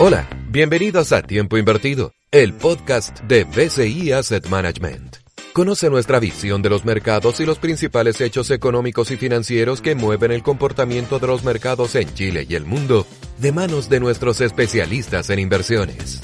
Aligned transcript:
Hola, 0.00 0.28
bienvenidos 0.48 1.12
a 1.12 1.22
Tiempo 1.22 1.56
Invertido, 1.56 2.12
el 2.32 2.52
podcast 2.52 3.20
de 3.20 3.44
BCI 3.44 4.10
Asset 4.10 4.48
Management. 4.48 5.18
Conoce 5.52 5.88
nuestra 5.88 6.18
visión 6.18 6.62
de 6.62 6.70
los 6.70 6.84
mercados 6.84 7.38
y 7.38 7.46
los 7.46 7.60
principales 7.60 8.20
hechos 8.20 8.50
económicos 8.50 9.12
y 9.12 9.16
financieros 9.16 9.80
que 9.80 9.94
mueven 9.94 10.32
el 10.32 10.42
comportamiento 10.42 11.20
de 11.20 11.28
los 11.28 11.44
mercados 11.44 11.94
en 11.94 12.12
Chile 12.12 12.44
y 12.48 12.56
el 12.56 12.66
mundo, 12.66 13.06
de 13.38 13.52
manos 13.52 13.88
de 13.88 14.00
nuestros 14.00 14.40
especialistas 14.40 15.30
en 15.30 15.38
inversiones. 15.38 16.20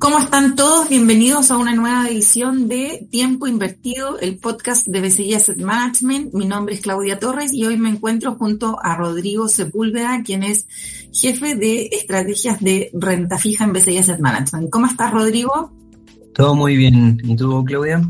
¿Cómo 0.00 0.18
están 0.18 0.56
todos? 0.56 0.88
Bienvenidos 0.88 1.50
a 1.50 1.58
una 1.58 1.74
nueva 1.74 2.08
edición 2.08 2.68
de 2.68 3.06
Tiempo 3.10 3.46
Invertido, 3.46 4.18
el 4.18 4.38
podcast 4.38 4.86
de 4.86 5.02
BCI 5.02 5.34
Asset 5.34 5.58
Management. 5.58 6.32
Mi 6.32 6.46
nombre 6.46 6.74
es 6.74 6.80
Claudia 6.80 7.18
Torres 7.18 7.52
y 7.52 7.66
hoy 7.66 7.76
me 7.76 7.90
encuentro 7.90 8.34
junto 8.36 8.78
a 8.82 8.96
Rodrigo 8.96 9.46
Sepúlveda, 9.46 10.22
quien 10.24 10.42
es 10.42 10.66
jefe 11.12 11.54
de 11.54 11.90
estrategias 11.92 12.60
de 12.60 12.90
renta 12.94 13.36
fija 13.36 13.64
en 13.64 13.74
BCI 13.74 13.98
Asset 13.98 14.20
Management. 14.20 14.70
¿Cómo 14.70 14.86
estás, 14.86 15.12
Rodrigo? 15.12 15.70
Todo 16.34 16.54
muy 16.54 16.78
bien. 16.78 17.20
¿Y 17.22 17.36
tú, 17.36 17.62
Claudia? 17.66 18.00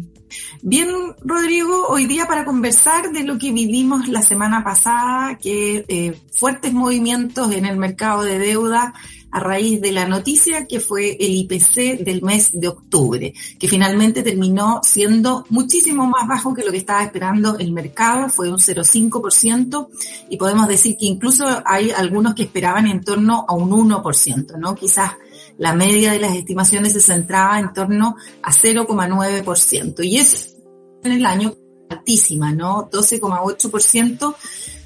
Bien, 0.63 0.89
Rodrigo, 1.23 1.87
hoy 1.89 2.07
día 2.07 2.27
para 2.27 2.45
conversar 2.45 3.11
de 3.13 3.25
lo 3.25 3.39
que 3.39 3.53
vivimos 3.53 4.09
la 4.09 4.23
semana 4.23 4.63
pasada, 4.63 5.39
que 5.39 5.85
eh, 5.89 6.21
fuertes 6.33 6.73
movimientos 6.73 7.53
en 7.53 7.67
el 7.67 7.77
mercado 7.77 8.23
de 8.23 8.39
deuda 8.39 8.95
a 9.31 9.41
raíz 9.41 9.81
de 9.81 9.93
la 9.93 10.07
noticia 10.07 10.67
que 10.67 10.81
fue 10.81 11.17
el 11.21 11.31
IPC 11.31 12.05
del 12.05 12.23
mes 12.23 12.51
de 12.53 12.69
octubre, 12.69 13.33
que 13.59 13.69
finalmente 13.69 14.23
terminó 14.23 14.81
siendo 14.83 15.47
muchísimo 15.51 16.07
más 16.07 16.27
bajo 16.27 16.53
que 16.53 16.65
lo 16.65 16.73
que 16.73 16.79
estaba 16.79 17.05
esperando 17.05 17.57
el 17.59 17.73
mercado, 17.73 18.29
fue 18.29 18.51
un 18.51 18.59
0,5% 18.59 19.89
y 20.29 20.37
podemos 20.37 20.67
decir 20.67 20.97
que 20.99 21.07
incluso 21.07 21.45
hay 21.65 21.91
algunos 21.91 22.35
que 22.35 22.43
esperaban 22.43 22.87
en 22.87 23.03
torno 23.03 23.45
a 23.49 23.55
un 23.55 23.71
1%, 23.71 24.59
¿no? 24.59 24.75
Quizás 24.75 25.13
la 25.61 25.75
media 25.75 26.13
de 26.13 26.19
las 26.19 26.35
estimaciones 26.35 26.95
se 26.95 27.01
centraba 27.01 27.59
en 27.59 27.75
torno 27.75 28.17
a 28.43 28.51
0,9%. 28.51 30.03
Y 30.03 30.17
es 30.17 30.57
en 31.05 31.13
el 31.13 31.27
año 31.27 31.55
altísima, 31.91 32.51
¿no? 32.51 32.89
12,8%, 32.91 34.35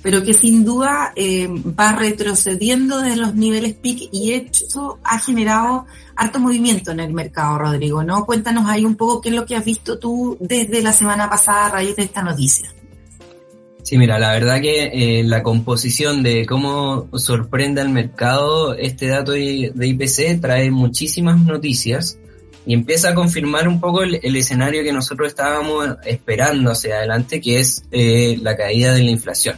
pero 0.02 0.24
que 0.24 0.34
sin 0.34 0.64
duda 0.64 1.12
eh, 1.14 1.48
va 1.48 1.92
retrocediendo 1.92 2.98
de 2.98 3.14
los 3.14 3.36
niveles 3.36 3.74
PIC 3.74 4.08
y 4.10 4.32
eso 4.32 4.98
ha 5.04 5.20
generado 5.20 5.86
harto 6.16 6.40
movimiento 6.40 6.90
en 6.90 6.98
el 6.98 7.12
mercado, 7.12 7.56
Rodrigo, 7.56 8.02
¿no? 8.02 8.26
Cuéntanos 8.26 8.68
ahí 8.68 8.84
un 8.84 8.96
poco 8.96 9.20
qué 9.20 9.28
es 9.28 9.34
lo 9.36 9.46
que 9.46 9.54
has 9.54 9.64
visto 9.64 10.00
tú 10.00 10.36
desde 10.40 10.82
la 10.82 10.92
semana 10.92 11.30
pasada 11.30 11.66
a 11.66 11.70
raíz 11.70 11.94
de 11.94 12.02
esta 12.02 12.22
noticia. 12.22 12.74
Sí, 13.84 13.98
mira, 13.98 14.18
la 14.18 14.32
verdad 14.32 14.62
que 14.62 14.84
eh, 14.94 15.24
la 15.24 15.42
composición 15.42 16.22
de 16.22 16.46
cómo 16.46 17.06
sorprende 17.18 17.82
al 17.82 17.90
mercado 17.90 18.74
este 18.74 19.08
dato 19.08 19.32
de, 19.32 19.72
IPC 19.78 20.40
trae 20.40 20.70
muchísimas 20.70 21.38
noticias 21.44 22.18
y 22.64 22.72
empieza 22.72 23.10
a 23.10 23.14
confirmar 23.14 23.68
un 23.68 23.80
poco 23.80 24.02
el, 24.02 24.36
escenario 24.36 24.82
que 24.82 24.92
nosotros 24.94 25.28
estábamos 25.28 25.98
esperando 26.06 26.70
hacia 26.70 26.96
adelante, 26.96 27.42
que 27.42 27.58
es 27.58 27.84
eh, 27.92 28.38
la 28.40 28.56
caída 28.56 28.94
de 28.94 29.02
la 29.02 29.10
inflación. 29.10 29.56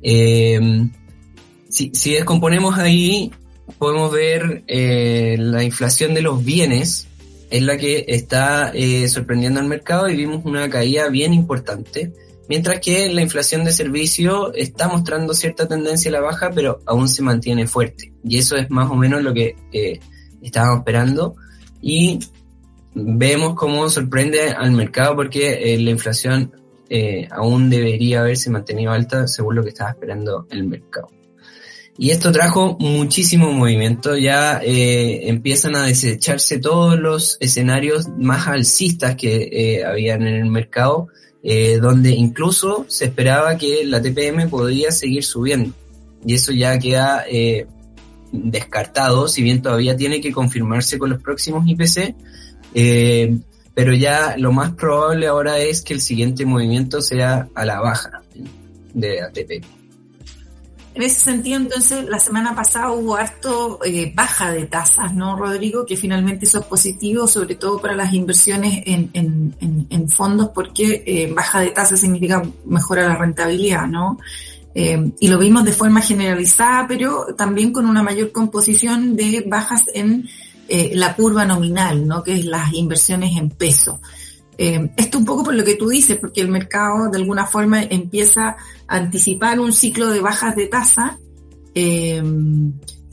Eh, 0.00 0.88
si, 1.68 1.90
si, 1.92 2.14
descomponemos 2.14 2.78
ahí, 2.78 3.32
podemos 3.76 4.12
ver 4.12 4.64
la 4.66 5.62
inflación 5.62 6.14
de 6.14 6.22
los 6.22 6.42
bienes, 6.42 7.06
es 7.50 7.62
la 7.62 7.76
que 7.76 8.06
está 8.08 8.72
sorprendiendo 9.08 9.60
al 9.60 9.66
mercado 9.66 10.08
y 10.08 10.16
vimos 10.16 10.42
una 10.46 10.70
caída 10.70 11.10
bien 11.10 11.34
importante 11.34 12.14
mientras 12.48 12.80
que 12.80 13.08
la 13.08 13.22
inflación 13.22 13.64
de 13.64 13.72
servicio 13.72 14.52
está 14.54 14.88
mostrando 14.88 15.34
cierta 15.34 15.66
tendencia 15.66 16.10
a 16.10 16.12
la 16.12 16.20
baja, 16.20 16.50
pero 16.54 16.80
aún 16.86 17.08
se 17.08 17.22
mantiene 17.22 17.66
fuerte. 17.66 18.12
Y 18.24 18.38
eso 18.38 18.56
es 18.56 18.70
más 18.70 18.90
o 18.90 18.94
menos 18.94 19.22
lo 19.22 19.34
que 19.34 19.56
eh, 19.72 20.00
estábamos 20.42 20.78
esperando. 20.78 21.36
Y 21.80 22.18
vemos 22.94 23.54
cómo 23.54 23.88
sorprende 23.88 24.50
al 24.50 24.72
mercado 24.72 25.16
porque 25.16 25.74
eh, 25.74 25.78
la 25.78 25.90
inflación 25.90 26.52
eh, 26.88 27.28
aún 27.30 27.68
debería 27.68 28.20
haberse 28.20 28.50
mantenido 28.50 28.92
alta 28.92 29.26
según 29.26 29.56
lo 29.56 29.62
que 29.62 29.70
estaba 29.70 29.90
esperando 29.90 30.46
el 30.50 30.64
mercado. 30.64 31.08
Y 31.98 32.10
esto 32.10 32.30
trajo 32.30 32.76
muchísimo 32.78 33.50
movimiento, 33.52 34.18
ya 34.18 34.60
empiezan 34.62 35.76
a 35.76 35.86
desecharse 35.86 36.58
todos 36.58 36.98
los 36.98 37.38
escenarios 37.40 38.06
más 38.18 38.48
alcistas 38.48 39.16
que 39.16 39.82
habían 39.82 40.26
en 40.26 40.34
el 40.34 40.50
mercado 40.50 41.08
eh, 41.48 41.78
donde 41.80 42.10
incluso 42.10 42.86
se 42.88 43.04
esperaba 43.04 43.56
que 43.56 43.84
la 43.84 44.02
TPM 44.02 44.48
podría 44.50 44.90
seguir 44.90 45.22
subiendo. 45.22 45.72
Y 46.24 46.34
eso 46.34 46.50
ya 46.50 46.76
queda 46.76 47.24
eh, 47.30 47.68
descartado, 48.32 49.28
si 49.28 49.44
bien 49.44 49.62
todavía 49.62 49.96
tiene 49.96 50.20
que 50.20 50.32
confirmarse 50.32 50.98
con 50.98 51.10
los 51.10 51.22
próximos 51.22 51.64
IPC, 51.64 52.16
eh, 52.74 53.38
pero 53.74 53.94
ya 53.94 54.34
lo 54.36 54.50
más 54.50 54.72
probable 54.72 55.28
ahora 55.28 55.60
es 55.60 55.82
que 55.82 55.94
el 55.94 56.00
siguiente 56.00 56.44
movimiento 56.44 57.00
sea 57.00 57.48
a 57.54 57.64
la 57.64 57.80
baja 57.80 58.22
de 58.92 59.20
la 59.20 59.30
TPM. 59.30 59.85
En 60.96 61.02
ese 61.02 61.20
sentido, 61.20 61.58
entonces, 61.58 62.06
la 62.08 62.18
semana 62.18 62.54
pasada 62.54 62.90
hubo 62.90 63.16
harto 63.16 63.80
eh, 63.84 64.10
baja 64.14 64.50
de 64.50 64.64
tasas, 64.64 65.12
¿no, 65.12 65.36
Rodrigo? 65.36 65.84
Que 65.84 65.94
finalmente 65.94 66.46
eso 66.46 66.60
es 66.60 66.64
positivo, 66.64 67.26
sobre 67.26 67.56
todo 67.56 67.78
para 67.78 67.94
las 67.94 68.14
inversiones 68.14 68.82
en, 68.86 70.08
fondos, 70.08 70.52
porque 70.54 71.04
eh, 71.04 71.30
baja 71.34 71.60
de 71.60 71.68
tasas 71.68 72.00
significa 72.00 72.42
mejora 72.64 73.06
la 73.06 73.16
rentabilidad, 73.16 73.86
¿no? 73.86 74.18
Eh, 74.74 75.12
y 75.20 75.28
lo 75.28 75.38
vimos 75.38 75.66
de 75.66 75.72
forma 75.72 76.00
generalizada, 76.00 76.86
pero 76.88 77.26
también 77.36 77.74
con 77.74 77.84
una 77.84 78.02
mayor 78.02 78.32
composición 78.32 79.16
de 79.16 79.44
bajas 79.46 79.82
en 79.92 80.26
la 80.68 81.14
curva 81.14 81.44
nominal, 81.44 82.08
¿no? 82.08 82.22
Que 82.22 82.36
es 82.38 82.46
las 82.46 82.72
inversiones 82.72 83.36
en 83.36 83.50
peso. 83.50 84.00
Eh, 84.58 84.90
esto 84.96 85.18
un 85.18 85.24
poco 85.24 85.44
por 85.44 85.54
lo 85.54 85.64
que 85.64 85.74
tú 85.74 85.88
dices, 85.88 86.18
porque 86.18 86.40
el 86.40 86.48
mercado 86.48 87.10
de 87.10 87.18
alguna 87.18 87.46
forma 87.46 87.82
empieza 87.82 88.56
a 88.86 88.96
anticipar 88.96 89.60
un 89.60 89.72
ciclo 89.72 90.08
de 90.08 90.20
bajas 90.20 90.56
de 90.56 90.66
tasa 90.66 91.18
eh, 91.74 92.22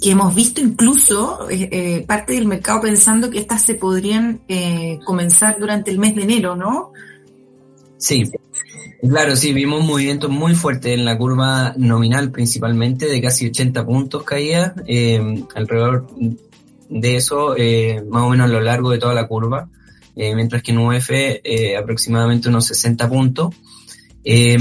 que 0.02 0.12
hemos 0.12 0.34
visto 0.34 0.62
incluso 0.62 1.48
eh, 1.50 2.04
parte 2.08 2.34
del 2.34 2.46
mercado 2.46 2.82
pensando 2.82 3.30
que 3.30 3.40
estas 3.40 3.62
se 3.62 3.76
podrían 3.76 4.42
comenzar 5.06 5.58
durante 5.60 5.92
el 5.92 6.00
mes 6.00 6.16
de 6.16 6.24
enero, 6.24 6.56
¿no? 6.56 6.92
Sí, 7.98 8.30
claro, 9.02 9.36
sí, 9.36 9.54
vimos 9.54 9.82
un 9.82 9.88
movimiento 9.88 10.28
muy 10.28 10.56
fuerte 10.56 10.94
en 10.94 11.06
la 11.06 11.18
curva 11.18 11.74
nominal 11.78 12.32
principalmente, 12.32 13.06
de 13.06 13.22
casi 13.22 13.48
80 13.48 13.86
puntos 13.86 14.24
caída, 14.24 14.76
alrededor 15.56 16.08
de 16.90 17.16
eso, 17.16 17.56
más 18.10 18.24
o 18.24 18.30
menos 18.30 18.50
a 18.50 18.54
lo 18.54 18.62
largo 18.62 18.90
de 18.92 18.98
toda 18.98 19.14
la 19.14 19.28
curva. 19.28 19.70
Eh, 20.16 20.36
mientras 20.36 20.62
que 20.62 20.72
en 20.72 20.78
UF 20.78 21.10
eh, 21.12 21.76
aproximadamente 21.76 22.50
unos 22.50 22.68
60 22.68 23.10
puntos. 23.10 23.56
Eh, 24.24 24.58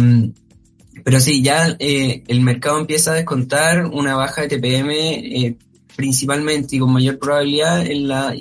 pero 1.05 1.21
sí, 1.21 1.43
ya 1.43 1.77
el 1.79 2.41
mercado 2.43 2.79
empieza 2.79 3.13
a 3.13 3.15
descontar 3.15 3.87
una 3.87 4.15
baja 4.15 4.43
de 4.43 4.49
TPM 4.49 5.57
principalmente 5.97 6.77
y 6.77 6.79
con 6.79 6.93
mayor 6.93 7.19
probabilidad 7.19 7.85
en 7.85 8.09
la 8.09 8.35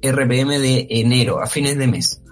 RPM 0.00 0.58
de 0.60 0.86
enero, 0.88 1.42
a 1.42 1.46
fines 1.46 1.76
de 1.76 1.86
mes. 1.88 2.22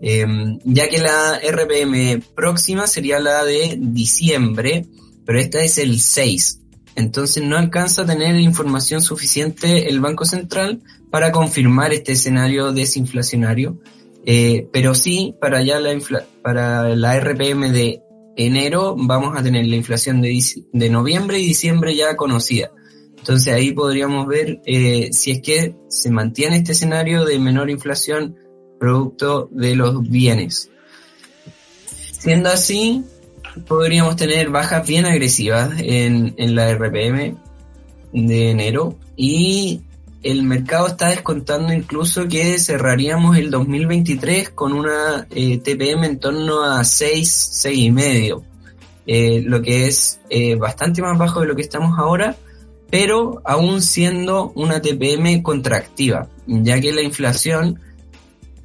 ya 0.00 0.88
que 0.88 0.98
la 0.98 1.40
RPM 1.40 2.22
próxima 2.36 2.86
sería 2.86 3.18
la 3.18 3.44
de 3.44 3.76
diciembre, 3.80 4.86
pero 5.24 5.40
esta 5.40 5.62
es 5.62 5.78
el 5.78 6.00
6. 6.00 6.60
Entonces 6.94 7.44
no 7.44 7.56
alcanza 7.56 8.02
a 8.02 8.06
tener 8.06 8.36
información 8.36 9.00
suficiente 9.00 9.88
el 9.88 10.00
Banco 10.00 10.24
Central 10.24 10.82
para 11.10 11.32
confirmar 11.32 11.92
este 11.92 12.12
escenario 12.12 12.72
desinflacionario, 12.72 13.78
eh, 14.24 14.68
pero 14.72 14.94
sí 14.94 15.34
para 15.40 15.62
ya 15.62 15.78
la, 15.80 15.96
para 16.42 16.94
la 16.96 17.20
RPM 17.20 17.72
de 17.72 18.02
enero 18.36 18.94
vamos 18.98 19.36
a 19.36 19.42
tener 19.42 19.66
la 19.66 19.76
inflación 19.76 20.20
de, 20.20 20.38
de 20.72 20.90
noviembre 20.90 21.38
y 21.38 21.46
diciembre 21.46 21.94
ya 21.94 22.16
conocida. 22.16 22.70
Entonces 23.18 23.52
ahí 23.52 23.72
podríamos 23.72 24.26
ver 24.26 24.60
eh, 24.64 25.10
si 25.12 25.32
es 25.32 25.42
que 25.42 25.74
se 25.88 26.10
mantiene 26.10 26.58
este 26.58 26.72
escenario 26.72 27.24
de 27.24 27.38
menor 27.38 27.68
inflación 27.68 28.36
producto 28.78 29.48
de 29.52 29.76
los 29.76 30.02
bienes. 30.08 30.70
Siendo 32.18 32.48
así, 32.48 33.04
podríamos 33.66 34.16
tener 34.16 34.50
bajas 34.50 34.86
bien 34.86 35.06
agresivas 35.06 35.72
en, 35.78 36.34
en 36.36 36.54
la 36.54 36.72
RPM 36.74 37.36
de 38.12 38.50
enero 38.50 38.96
y 39.16 39.82
el 40.22 40.42
mercado 40.42 40.88
está 40.88 41.10
descontando 41.10 41.72
incluso 41.72 42.26
que 42.26 42.58
cerraríamos 42.58 43.36
el 43.36 43.50
2023 43.50 44.50
con 44.50 44.72
una 44.72 45.26
eh, 45.30 45.58
TPM 45.58 46.04
en 46.04 46.18
torno 46.18 46.64
a 46.64 46.82
6, 46.84 47.48
6 47.52 47.78
y 47.78 47.90
medio, 47.90 48.42
eh, 49.06 49.42
lo 49.44 49.62
que 49.62 49.86
es 49.86 50.20
eh, 50.28 50.56
bastante 50.56 51.02
más 51.02 51.16
bajo 51.16 51.40
de 51.40 51.46
lo 51.46 51.54
que 51.54 51.62
estamos 51.62 51.98
ahora, 51.98 52.36
pero 52.90 53.40
aún 53.44 53.80
siendo 53.80 54.52
una 54.54 54.80
TPM 54.80 55.42
contractiva, 55.42 56.28
ya 56.46 56.80
que 56.80 56.92
la 56.92 57.02
inflación 57.02 57.78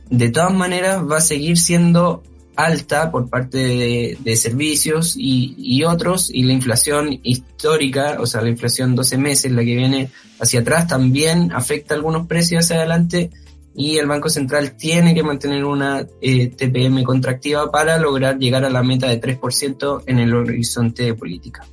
de 0.09 0.29
todas 0.29 0.53
maneras 0.53 1.03
va 1.09 1.17
a 1.17 1.21
seguir 1.21 1.57
siendo 1.57 2.23
alta 2.55 3.11
por 3.11 3.29
parte 3.29 4.17
de, 4.23 4.35
servicios 4.35 5.15
y, 5.17 5.83
otros, 5.83 6.29
y 6.33 6.43
la 6.43 6.53
inflación 6.53 7.19
histórica, 7.23 8.17
o 8.19 8.25
sea, 8.25 8.41
la 8.41 8.49
inflación 8.49 8.95
12 8.95 9.17
meses, 9.17 9.51
la 9.51 9.63
que 9.63 9.75
viene 9.75 10.09
hacia 10.39 10.61
atrás, 10.61 10.87
también 10.87 11.51
afecta 11.51 11.95
algunos 11.95 12.27
precios 12.27 12.65
hacia 12.65 12.77
adelante 12.77 13.31
y 13.75 13.97
el 13.97 14.07
Banco 14.07 14.29
Central 14.29 14.75
tiene 14.77 15.15
que 15.15 15.23
mantener 15.23 15.65
una 15.65 16.05
eh, 16.21 16.47
TPM 16.49 17.03
contractiva 17.03 17.71
para 17.71 17.97
lograr 17.97 18.37
llegar 18.37 18.63
a 18.65 18.69
la 18.69 18.83
meta 18.83 19.07
de 19.07 19.19
3% 19.19 20.03
en 20.05 20.19
el 20.19 20.33
horizonte 20.33 21.03
de 21.03 21.13
política. 21.15 21.65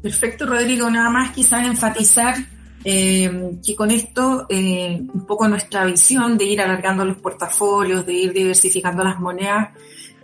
Perfecto, 0.00 0.46
Rodrigo. 0.46 0.88
Nada 0.90 1.10
más 1.10 1.32
quizás 1.32 1.66
enfatizar 1.66 2.36
eh, 2.84 3.52
que 3.64 3.76
con 3.76 3.90
esto 3.90 4.46
eh, 4.48 5.00
un 5.12 5.26
poco 5.26 5.46
nuestra 5.48 5.84
visión 5.84 6.36
de 6.36 6.44
ir 6.44 6.60
alargando 6.60 7.04
los 7.04 7.18
portafolios, 7.18 8.04
de 8.04 8.12
ir 8.12 8.32
diversificando 8.32 9.04
las 9.04 9.20
monedas, 9.20 9.70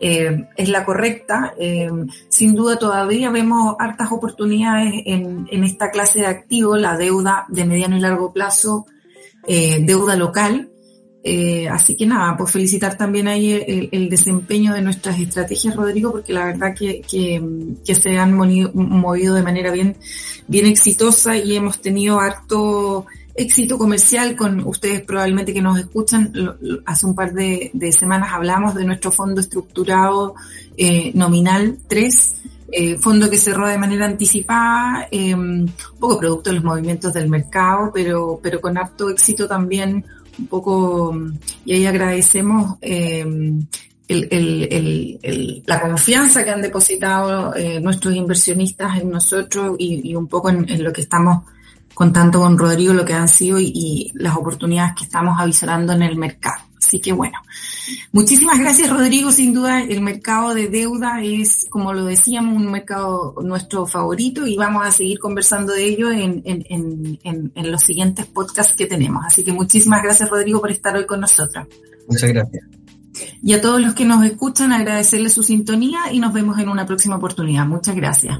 eh, 0.00 0.48
es 0.56 0.68
la 0.68 0.84
correcta. 0.84 1.54
Eh, 1.58 1.90
sin 2.28 2.54
duda 2.54 2.78
todavía 2.78 3.30
vemos 3.30 3.76
hartas 3.78 4.10
oportunidades 4.12 4.92
en, 5.06 5.46
en, 5.50 5.64
esta 5.64 5.90
clase 5.90 6.20
de 6.20 6.26
activos, 6.26 6.80
la 6.80 6.96
deuda 6.96 7.46
de 7.48 7.64
mediano 7.64 7.96
y 7.96 8.00
largo 8.00 8.32
plazo, 8.32 8.86
eh, 9.46 9.78
deuda 9.80 10.16
local. 10.16 10.70
así 11.70 11.94
que 11.94 12.06
nada, 12.06 12.36
pues 12.36 12.52
felicitar 12.52 12.96
también 12.96 13.28
ahí 13.28 13.52
el, 13.92 14.08
desempeño 14.08 14.72
de 14.72 14.80
nuestras 14.80 15.20
estrategias, 15.20 15.76
Rodrigo, 15.76 16.10
porque 16.12 16.32
la 16.32 16.46
verdad 16.46 16.74
que, 16.74 17.02
que, 17.02 17.42
que 17.84 17.94
se 17.94 18.16
han 18.16 18.32
movido 18.32 19.34
de 19.34 19.42
manera 19.42 19.70
bien, 19.70 19.96
bien 20.46 20.66
exitosa 20.66 21.36
y 21.36 21.54
hemos 21.54 21.82
tenido 21.82 22.18
harto 22.18 23.04
éxito 23.38 23.78
comercial 23.78 24.34
con 24.36 24.66
ustedes 24.66 25.02
probablemente 25.02 25.54
que 25.54 25.62
nos 25.62 25.78
escuchan. 25.78 26.32
Hace 26.84 27.06
un 27.06 27.14
par 27.14 27.32
de, 27.32 27.70
semanas 27.96 28.30
hablamos 28.32 28.74
de 28.74 28.84
nuestro 28.84 29.12
fondo 29.12 29.40
estructurado 29.40 30.34
eh, 30.76 31.12
nominal 31.14 31.78
3, 31.86 32.36
eh, 32.70 32.98
fondo 32.98 33.30
que 33.30 33.38
cerró 33.38 33.68
de 33.68 33.78
manera 33.78 34.06
anticipada, 34.06 35.08
eh, 35.10 35.34
un 35.34 35.72
poco 35.98 36.18
producto 36.18 36.50
de 36.50 36.56
los 36.56 36.64
movimientos 36.64 37.12
del 37.12 37.28
mercado, 37.28 37.90
pero, 37.94 38.40
pero 38.42 38.60
con 38.60 38.76
harto 38.76 39.08
éxito 39.08 39.46
también, 39.46 40.04
un 40.38 40.46
poco, 40.46 41.16
y 41.64 41.72
ahí 41.74 41.86
agradecemos 41.86 42.76
el, 42.80 43.68
la 45.66 45.80
confianza 45.80 46.44
que 46.44 46.50
han 46.50 46.62
depositado 46.62 47.54
nuestros 47.80 48.14
inversionistas 48.14 49.00
en 49.00 49.10
nosotros 49.10 49.76
y, 49.78 50.14
un 50.14 50.26
poco 50.28 50.50
en, 50.50 50.82
lo 50.82 50.92
que 50.92 51.02
estamos 51.02 51.44
contando 51.98 52.38
con 52.38 52.56
Rodrigo 52.56 52.92
lo 52.92 53.04
que 53.04 53.12
han 53.12 53.26
sido 53.26 53.58
y, 53.58 54.12
las 54.14 54.36
oportunidades 54.36 54.92
que 54.96 55.02
estamos 55.02 55.34
avisorando 55.36 55.92
en 55.94 56.02
el 56.02 56.16
mercado. 56.16 56.62
Así 56.80 57.00
que 57.00 57.12
bueno, 57.12 57.36
muchísimas 58.12 58.60
gracias 58.60 58.88
Rodrigo. 58.88 59.32
Sin 59.32 59.52
duda 59.52 59.82
el 59.82 60.00
mercado 60.00 60.54
de 60.54 60.68
deuda 60.68 61.20
es, 61.24 61.66
como 61.68 61.92
lo 61.92 62.04
decíamos, 62.04 62.54
un 62.54 62.70
mercado 62.70 63.34
nuestro 63.42 63.84
favorito 63.84 64.46
y 64.46 64.56
vamos 64.56 64.86
a 64.86 64.92
seguir 64.92 65.18
conversando 65.18 65.72
de 65.72 65.86
ello 65.86 66.12
en, 66.12 66.40
en, 66.44 66.64
en, 67.24 67.52
en 67.52 67.72
los 67.72 67.82
siguientes 67.82 68.26
podcasts 68.26 68.76
que 68.76 68.86
tenemos. 68.86 69.24
Así 69.26 69.42
que 69.42 69.50
muchísimas 69.50 70.00
gracias 70.00 70.30
Rodrigo 70.30 70.60
por 70.60 70.70
estar 70.70 70.94
hoy 70.96 71.04
con 71.04 71.18
nosotros. 71.20 71.66
Muchas 72.06 72.30
gracias. 72.30 72.64
Y 73.42 73.54
a 73.54 73.60
todos 73.60 73.80
los 73.80 73.94
que 73.94 74.04
nos 74.04 74.24
escuchan, 74.24 74.72
agradecerles 74.72 75.32
su 75.32 75.42
sintonía 75.42 76.12
y 76.12 76.20
nos 76.20 76.32
vemos 76.32 76.60
en 76.60 76.68
una 76.68 76.86
próxima 76.86 77.16
oportunidad. 77.16 77.66
Muchas 77.66 77.96
gracias. 77.96 78.38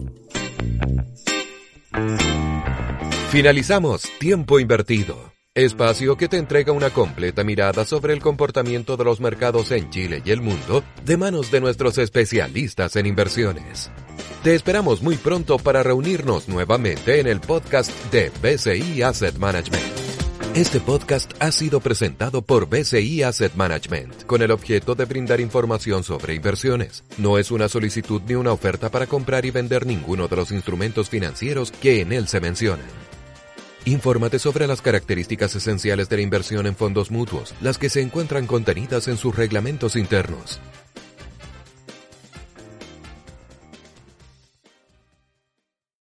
Finalizamos 3.31 4.09
Tiempo 4.19 4.59
Invertido, 4.59 5.35
espacio 5.55 6.17
que 6.17 6.29
te 6.29 6.39
entrega 6.39 6.73
una 6.73 6.89
completa 6.89 7.45
mirada 7.45 7.85
sobre 7.85 8.15
el 8.15 8.23
comportamiento 8.23 8.97
de 8.97 9.05
los 9.05 9.21
mercados 9.21 9.71
en 9.71 9.91
Chile 9.91 10.23
y 10.25 10.31
el 10.31 10.41
mundo 10.41 10.83
de 11.05 11.19
manos 11.19 11.51
de 11.51 11.61
nuestros 11.61 11.99
especialistas 11.99 12.97
en 12.97 13.05
inversiones. 13.05 13.91
Te 14.43 14.55
esperamos 14.55 15.03
muy 15.03 15.17
pronto 15.17 15.59
para 15.59 15.83
reunirnos 15.83 16.49
nuevamente 16.49 17.21
en 17.21 17.27
el 17.27 17.41
podcast 17.41 17.93
de 18.11 18.33
BCI 18.41 19.03
Asset 19.03 19.37
Management. 19.37 19.85
Este 20.55 20.81
podcast 20.81 21.31
ha 21.39 21.53
sido 21.53 21.81
presentado 21.81 22.41
por 22.41 22.67
BCI 22.67 23.25
Asset 23.25 23.55
Management 23.55 24.25
con 24.25 24.41
el 24.41 24.51
objeto 24.51 24.95
de 24.95 25.05
brindar 25.05 25.41
información 25.41 26.03
sobre 26.03 26.35
inversiones. 26.35 27.05
No 27.19 27.37
es 27.37 27.51
una 27.51 27.69
solicitud 27.69 28.23
ni 28.27 28.37
una 28.37 28.53
oferta 28.53 28.91
para 28.91 29.07
comprar 29.07 29.45
y 29.45 29.51
vender 29.51 29.85
ninguno 29.85 30.29
de 30.29 30.37
los 30.37 30.51
instrumentos 30.51 31.11
financieros 31.11 31.71
que 31.71 32.01
en 32.01 32.13
él 32.13 32.27
se 32.27 32.41
mencionan. 32.41 33.08
Infórmate 33.89 34.39
sobre 34.39 34.67
las 34.67 34.83
características 34.83 35.55
esenciales 35.55 36.11
de 36.11 36.17
la 36.17 36.23
inversión 36.23 36.67
en 36.67 36.77
fondos 36.77 37.11
mutuos, 37.11 37.55
las 37.63 37.79
que 37.79 37.89
se 37.89 38.03
encuentran 38.03 38.47
contenidas 38.47 39.09
en 39.09 39.17
sus 39.17 39.35
reglamentos 39.35 39.97
internos. 39.97 40.61